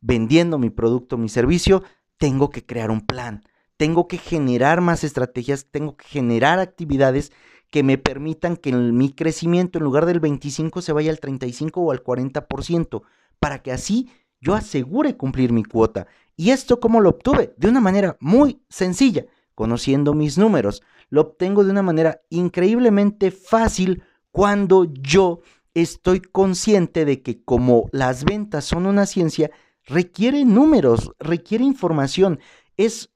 vendiendo 0.01 0.59
mi 0.59 0.71
producto, 0.71 1.19
mi 1.19 1.29
servicio, 1.29 1.83
tengo 2.17 2.49
que 2.49 2.65
crear 2.65 2.91
un 2.91 3.03
plan. 3.03 3.45
Tengo 3.77 4.09
que 4.09 4.17
generar 4.17 4.81
más 4.81 5.05
estrategias, 5.05 5.67
tengo 5.71 5.99
que 5.99 6.07
generar 6.07 6.59
actividades 6.59 7.33
que 7.71 7.83
me 7.83 7.99
permitan 7.99 8.57
que 8.57 8.73
mi 8.73 9.13
crecimiento 9.13 9.77
en 9.77 9.85
lugar 9.85 10.07
del 10.07 10.21
25 10.21 10.81
se 10.81 10.93
vaya 10.95 11.11
al 11.11 11.21
35 11.21 11.83
o 11.83 11.91
al 11.91 12.03
40%, 12.03 13.03
para 13.39 13.59
que 13.63 13.73
así 13.73 14.09
yo 14.41 14.55
asegure 14.55 15.17
cumplir 15.17 15.53
mi 15.53 15.65
cuota. 15.65 16.07
¿Y 16.37 16.51
esto 16.51 16.81
cómo 16.81 17.01
lo 17.01 17.11
obtuve? 17.11 17.55
De 17.57 17.69
una 17.69 17.81
manera 17.81 18.17
muy 18.21 18.61
sencilla, 18.69 19.27
conociendo 19.55 20.15
mis 20.15 20.37
números. 20.39 20.83
Lo 21.09 21.23
obtengo 21.23 21.65
de 21.65 21.71
una 21.71 21.83
manera 21.83 22.21
increíblemente 22.31 23.31
fácil 23.31 24.03
cuando 24.31 24.85
yo 24.85 25.41
estoy 25.75 26.21
consciente 26.21 27.05
de 27.05 27.23
que 27.23 27.43
como 27.43 27.89
las 27.93 28.25
ventas 28.25 28.65
son 28.65 28.87
una 28.87 29.07
ciencia, 29.07 29.51
requiere 29.85 30.45
números, 30.45 31.13
requiere 31.19 31.65
información. 31.65 32.41
Es 32.77 33.11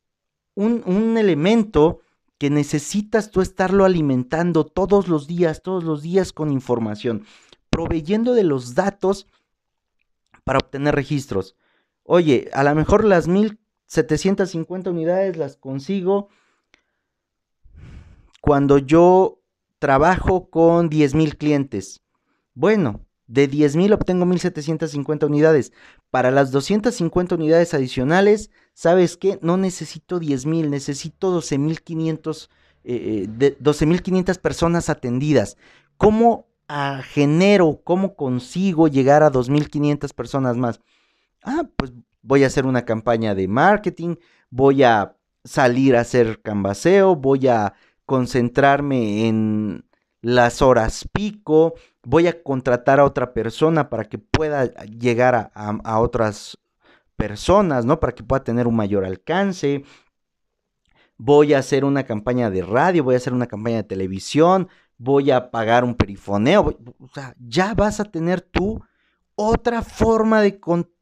un, 0.55 0.83
un 0.87 1.19
elemento 1.19 2.01
que 2.39 2.49
necesitas 2.49 3.31
tú 3.31 3.43
estarlo 3.43 3.85
alimentando 3.85 4.65
todos 4.65 5.09
los 5.09 5.27
días, 5.27 5.63
todos 5.63 5.85
los 5.85 6.01
días 6.01 6.33
con 6.33 6.51
información, 6.51 7.27
proveyendo 7.69 8.33
de 8.33 8.45
los 8.45 8.75
datos 8.75 9.27
para 10.51 10.59
obtener 10.59 10.97
registros. 10.97 11.55
Oye, 12.03 12.51
a 12.53 12.65
lo 12.65 12.75
mejor 12.75 13.05
las 13.05 13.29
1750 13.29 14.91
unidades 14.91 15.37
las 15.37 15.57
consigo 15.57 16.29
cuando 18.41 18.79
yo 18.79 19.39
trabajo 19.79 20.51
con 20.51 20.91
10.000 20.91 21.37
clientes. 21.37 22.03
Bueno, 22.53 23.07
de 23.29 23.49
10.000 23.49 23.95
obtengo 23.95 24.27
1.750 24.27 25.25
unidades. 25.27 25.73
Para 26.11 26.33
las 26.33 26.51
250 26.51 27.37
unidades 27.37 27.73
adicionales, 27.73 28.51
¿sabes 28.75 29.17
qué? 29.17 29.39
No 29.43 29.57
necesito 29.57 30.19
10.000, 30.19 30.69
necesito 30.69 31.41
12.500 31.41 32.49
eh, 32.83 33.29
eh 33.39 34.35
personas 34.43 34.91
atendidas. 34.91 35.57
¿Cómo 35.97 36.50
ah, 36.71 37.03
genero, 37.03 37.81
cómo 37.85 38.15
consigo 38.15 38.89
llegar 38.89 39.23
a 39.23 39.33
2.500 39.33 40.15
personas 40.15 40.57
más? 40.57 40.81
Ah, 41.43 41.65
pues 41.77 41.93
voy 42.23 42.45
a 42.45 42.47
hacer 42.47 42.65
una 42.65 42.85
campaña 42.85 43.35
de 43.35 43.49
marketing, 43.49 44.17
voy 44.51 44.85
a 44.85 45.17
salir 45.45 45.97
a 45.97 46.01
hacer 46.01 46.41
canvaseo, 46.43 47.17
voy 47.17 47.49
a 47.49 47.75
concentrarme 48.07 49.27
en 49.29 49.85
las 50.23 50.63
horas 50.63 51.09
pico, 51.13 51.75
voy 52.05 52.29
a 52.29 52.43
contratar 52.43 53.01
a 53.01 53.05
otra 53.05 53.33
persona 53.33 53.91
para 53.91 54.05
que 54.05 54.19
pueda 54.19 54.67
llegar 54.85 55.51
a, 55.55 56.01
otras 56.01 56.59
personas, 57.17 57.85
¿no? 57.85 58.01
Para 58.01 58.15
que 58.15 58.23
pueda 58.23 58.45
tener 58.45 58.67
un 58.67 58.77
mayor 58.77 59.05
alcance. 59.05 59.85
Voy 61.17 61.53
a 61.53 61.59
hacer 61.59 61.85
una 61.85 62.05
campaña 62.05 62.51
de 62.51 62.63
radio, 62.63 63.05
voy 63.05 63.15
a 63.15 63.19
hacer 63.19 63.33
una 63.33 63.47
campaña 63.47 63.77
de 63.79 63.85
televisión, 63.85 64.69
voy 65.01 65.31
a 65.31 65.51
pagar 65.51 65.83
un 65.83 65.95
perifoneo. 65.95 66.79
o 66.99 67.09
sea, 67.09 67.35
ya 67.41 67.75
vas 67.75 68.01
a 68.01 68.05
tener 68.05 68.43
tú 68.43 68.83
otra 69.35 69.81
forma 69.81 70.43
de, 70.43 70.61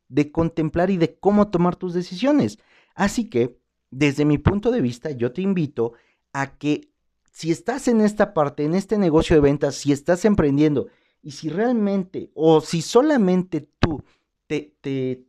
de 0.08 0.30
contemplar 0.30 0.90
y 0.90 0.96
de 0.96 1.18
cómo 1.18 1.48
tomar 1.48 1.74
tus 1.74 1.94
decisiones. 1.94 2.60
Así 2.94 3.28
que, 3.28 3.58
desde 3.90 4.24
mi 4.24 4.38
punto 4.38 4.70
de 4.70 4.80
vista, 4.80 5.10
yo 5.10 5.32
te 5.32 5.42
invito 5.42 5.94
a 6.32 6.58
que 6.58 6.92
si 7.32 7.50
estás 7.50 7.88
en 7.88 8.00
esta 8.00 8.34
parte, 8.34 8.64
en 8.64 8.76
este 8.76 8.98
negocio 8.98 9.34
de 9.34 9.42
ventas, 9.42 9.74
si 9.74 9.90
estás 9.90 10.24
emprendiendo 10.24 10.86
y 11.20 11.32
si 11.32 11.48
realmente 11.48 12.30
o 12.34 12.60
si 12.60 12.82
solamente 12.82 13.68
tú 13.80 14.04
te, 14.46 14.76
te 14.80 15.24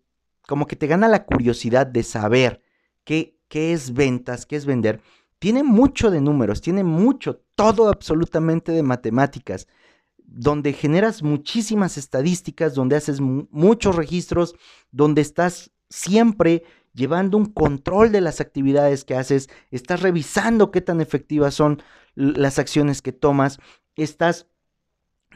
como 0.47 0.67
que 0.67 0.75
te 0.75 0.85
gana 0.85 1.07
la 1.07 1.25
curiosidad 1.25 1.87
de 1.87 2.03
saber 2.03 2.61
qué, 3.03 3.39
qué 3.47 3.73
es 3.73 3.93
ventas, 3.93 4.45
qué 4.45 4.55
es 4.55 4.65
vender, 4.65 5.01
tiene 5.39 5.63
mucho 5.63 6.11
de 6.11 6.21
números, 6.21 6.61
tiene 6.61 6.83
mucho, 6.83 7.41
todo 7.59 7.89
absolutamente 7.89 8.71
de 8.71 8.83
matemáticas, 8.83 9.67
donde 10.17 10.71
generas 10.71 11.23
muchísimas 11.23 11.97
estadísticas, 11.97 12.73
donde 12.73 12.95
haces 12.95 13.19
muchos 13.19 13.97
registros, 13.97 14.55
donde 14.91 15.21
estás 15.21 15.69
siempre 15.89 16.63
llevando 16.93 17.35
un 17.37 17.47
control 17.47 18.13
de 18.13 18.21
las 18.21 18.39
actividades 18.39 19.03
que 19.03 19.15
haces, 19.15 19.49
estás 19.71 20.01
revisando 20.01 20.71
qué 20.71 20.79
tan 20.79 21.01
efectivas 21.01 21.53
son 21.53 21.83
las 22.15 22.59
acciones 22.59 23.01
que 23.01 23.11
tomas, 23.11 23.59
estás 23.97 24.47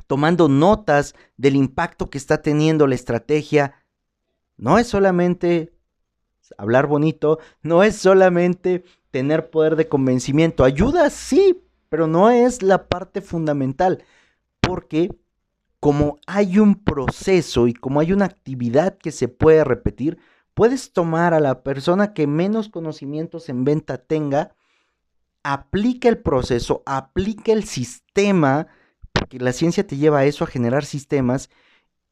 tomando 0.07 0.47
notas 0.47 1.15
del 1.35 1.57
impacto 1.57 2.09
que 2.09 2.17
está 2.17 2.41
teniendo 2.41 2.87
la 2.87 2.95
estrategia. 2.95 3.83
No 4.55 4.77
es 4.79 4.87
solamente 4.87 5.73
hablar 6.57 6.87
bonito, 6.87 7.39
no 7.63 7.83
es 7.83 7.97
solamente 7.97 8.85
tener 9.11 9.49
poder 9.49 9.75
de 9.75 9.89
convencimiento. 9.89 10.63
Ayuda, 10.63 11.09
sí, 11.09 11.62
pero 11.93 12.07
no 12.07 12.31
es 12.31 12.63
la 12.63 12.87
parte 12.87 13.21
fundamental, 13.21 14.03
porque 14.61 15.15
como 15.79 16.17
hay 16.25 16.57
un 16.57 16.73
proceso 16.73 17.67
y 17.67 17.73
como 17.75 17.99
hay 17.99 18.11
una 18.11 18.25
actividad 18.25 18.97
que 18.97 19.11
se 19.11 19.27
puede 19.27 19.63
repetir, 19.63 20.17
puedes 20.55 20.91
tomar 20.91 21.35
a 21.35 21.39
la 21.39 21.61
persona 21.61 22.15
que 22.15 22.25
menos 22.25 22.69
conocimientos 22.69 23.47
en 23.47 23.63
venta 23.63 23.99
tenga 23.99 24.55
aplica 25.43 26.09
el 26.09 26.17
proceso, 26.17 26.81
aplica 26.87 27.51
el 27.51 27.63
sistema, 27.63 28.65
porque 29.11 29.37
la 29.37 29.53
ciencia 29.53 29.85
te 29.85 29.97
lleva 29.97 30.17
a 30.17 30.25
eso, 30.25 30.45
a 30.45 30.47
generar 30.47 30.85
sistemas, 30.85 31.51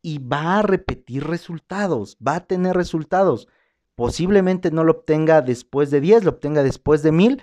y 0.04 0.20
va 0.20 0.60
a 0.60 0.62
repetir 0.62 1.24
resultados, 1.24 2.20
va 2.20 2.36
a 2.36 2.46
tener 2.46 2.76
resultados. 2.76 3.48
Posiblemente 3.96 4.70
no 4.70 4.84
lo 4.84 4.92
obtenga 4.92 5.42
después 5.42 5.90
de 5.90 6.02
10, 6.02 6.24
lo 6.24 6.30
obtenga 6.30 6.62
después 6.62 7.02
de 7.02 7.12
1000. 7.12 7.42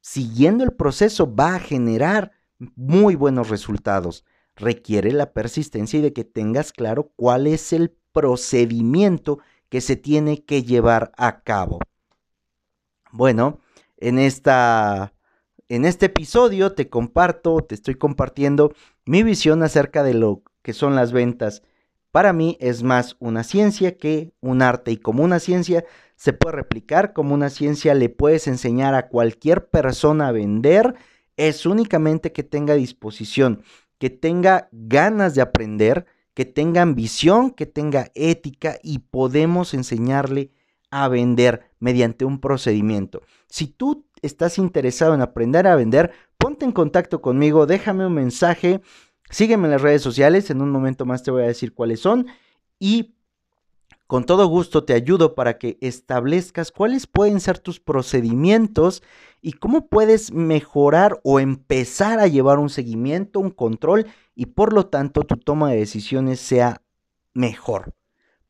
Siguiendo 0.00 0.64
el 0.64 0.72
proceso 0.72 1.34
va 1.34 1.56
a 1.56 1.60
generar 1.60 2.32
muy 2.58 3.14
buenos 3.14 3.48
resultados. 3.48 4.24
Requiere 4.56 5.12
la 5.12 5.32
persistencia 5.32 5.98
y 5.98 6.02
de 6.02 6.12
que 6.12 6.24
tengas 6.24 6.72
claro 6.72 7.12
cuál 7.16 7.46
es 7.46 7.72
el 7.72 7.96
procedimiento 8.12 9.38
que 9.68 9.80
se 9.80 9.96
tiene 9.96 10.44
que 10.44 10.62
llevar 10.62 11.12
a 11.16 11.42
cabo. 11.42 11.78
Bueno, 13.12 13.60
en, 13.96 14.18
esta, 14.18 15.14
en 15.68 15.84
este 15.84 16.06
episodio 16.06 16.72
te 16.72 16.88
comparto, 16.88 17.58
te 17.60 17.74
estoy 17.74 17.94
compartiendo 17.94 18.72
mi 19.04 19.22
visión 19.22 19.62
acerca 19.62 20.02
de 20.02 20.14
lo 20.14 20.42
que 20.62 20.72
son 20.72 20.94
las 20.94 21.12
ventas. 21.12 21.62
Para 22.10 22.32
mí 22.32 22.56
es 22.60 22.82
más 22.82 23.16
una 23.20 23.44
ciencia 23.44 23.96
que 23.96 24.32
un 24.40 24.62
arte 24.62 24.92
y 24.92 24.96
como 24.96 25.22
una 25.22 25.38
ciencia 25.38 25.84
se 26.20 26.34
puede 26.34 26.56
replicar, 26.56 27.14
como 27.14 27.32
una 27.32 27.48
ciencia 27.48 27.94
le 27.94 28.10
puedes 28.10 28.46
enseñar 28.46 28.94
a 28.94 29.08
cualquier 29.08 29.70
persona 29.70 30.28
a 30.28 30.32
vender, 30.32 30.94
es 31.38 31.64
únicamente 31.64 32.30
que 32.30 32.42
tenga 32.42 32.74
disposición, 32.74 33.62
que 33.96 34.10
tenga 34.10 34.68
ganas 34.70 35.34
de 35.34 35.40
aprender, 35.40 36.04
que 36.34 36.44
tenga 36.44 36.82
ambición, 36.82 37.52
que 37.52 37.64
tenga 37.64 38.10
ética 38.14 38.76
y 38.82 38.98
podemos 38.98 39.72
enseñarle 39.72 40.50
a 40.90 41.08
vender 41.08 41.70
mediante 41.78 42.26
un 42.26 42.38
procedimiento. 42.38 43.22
Si 43.48 43.68
tú 43.68 44.04
estás 44.20 44.58
interesado 44.58 45.14
en 45.14 45.22
aprender 45.22 45.66
a 45.66 45.74
vender, 45.74 46.12
ponte 46.36 46.66
en 46.66 46.72
contacto 46.72 47.22
conmigo, 47.22 47.64
déjame 47.64 48.06
un 48.06 48.12
mensaje, 48.12 48.82
sígueme 49.30 49.68
en 49.68 49.70
las 49.70 49.80
redes 49.80 50.02
sociales, 50.02 50.50
en 50.50 50.60
un 50.60 50.70
momento 50.70 51.06
más 51.06 51.22
te 51.22 51.30
voy 51.30 51.44
a 51.44 51.46
decir 51.46 51.72
cuáles 51.72 52.00
son 52.00 52.26
y 52.78 53.14
con 54.10 54.24
todo 54.24 54.46
gusto 54.46 54.82
te 54.82 54.92
ayudo 54.92 55.36
para 55.36 55.56
que 55.56 55.78
establezcas 55.80 56.72
cuáles 56.72 57.06
pueden 57.06 57.38
ser 57.38 57.60
tus 57.60 57.78
procedimientos 57.78 59.04
y 59.40 59.52
cómo 59.52 59.86
puedes 59.86 60.32
mejorar 60.32 61.20
o 61.22 61.38
empezar 61.38 62.18
a 62.18 62.26
llevar 62.26 62.58
un 62.58 62.70
seguimiento, 62.70 63.38
un 63.38 63.50
control 63.50 64.08
y 64.34 64.46
por 64.46 64.72
lo 64.72 64.86
tanto 64.86 65.22
tu 65.22 65.36
toma 65.36 65.70
de 65.70 65.76
decisiones 65.76 66.40
sea 66.40 66.82
mejor. 67.34 67.94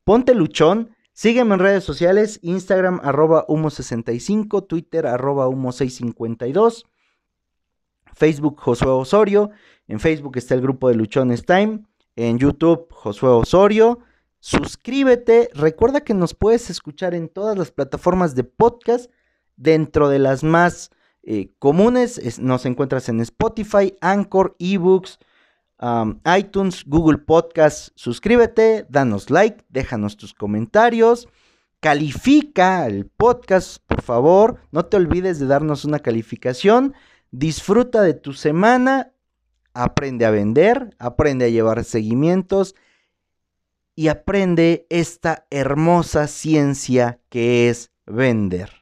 Ponte 0.03 0.33
luchón, 0.33 0.95
Sígueme 1.13 1.53
en 1.53 1.59
redes 1.59 1.83
sociales, 1.83 2.39
Instagram 2.41 2.99
arroba 3.03 3.45
humo65, 3.45 4.65
Twitter 4.65 5.05
arroba 5.05 5.47
humo652, 5.47 6.85
Facebook 8.15 8.59
Josué 8.59 8.89
Osorio, 8.89 9.51
en 9.87 9.99
Facebook 9.99 10.37
está 10.37 10.55
el 10.55 10.61
grupo 10.61 10.89
de 10.89 10.95
Luchones 10.95 11.45
Time, 11.45 11.83
en 12.15 12.39
YouTube 12.39 12.87
Josué 12.91 13.29
Osorio. 13.29 13.99
Suscríbete, 14.43 15.51
recuerda 15.53 16.01
que 16.01 16.15
nos 16.15 16.33
puedes 16.33 16.71
escuchar 16.71 17.13
en 17.13 17.29
todas 17.29 17.55
las 17.55 17.69
plataformas 17.69 18.33
de 18.33 18.43
podcast, 18.43 19.11
dentro 19.55 20.09
de 20.09 20.17
las 20.17 20.43
más 20.43 20.89
eh, 21.21 21.53
comunes. 21.59 22.39
nos 22.39 22.65
encuentras 22.65 23.07
en 23.07 23.21
Spotify, 23.21 23.95
Anchor, 24.01 24.55
eBooks, 24.57 25.19
iTunes, 26.39 26.83
Google 26.87 27.19
Podcast. 27.19 27.89
Suscríbete, 27.93 28.87
danos 28.89 29.29
like, 29.29 29.63
déjanos 29.69 30.17
tus 30.17 30.33
comentarios. 30.33 31.27
Califica 31.79 32.87
el 32.87 33.05
podcast, 33.05 33.77
por 33.85 34.01
favor. 34.01 34.59
No 34.71 34.85
te 34.85 34.97
olvides 34.97 35.39
de 35.39 35.45
darnos 35.45 35.85
una 35.85 35.99
calificación. 35.99 36.95
Disfruta 37.29 38.01
de 38.01 38.15
tu 38.15 38.33
semana. 38.33 39.13
Aprende 39.75 40.25
a 40.25 40.31
vender, 40.31 40.95
aprende 40.97 41.45
a 41.45 41.49
llevar 41.49 41.83
seguimientos 41.83 42.73
y 44.01 44.07
aprende 44.07 44.87
esta 44.89 45.45
hermosa 45.51 46.25
ciencia 46.25 47.19
que 47.29 47.69
es 47.69 47.91
vender. 48.07 48.80